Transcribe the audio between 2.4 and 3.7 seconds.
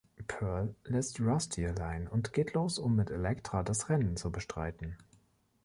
los, um mit Electra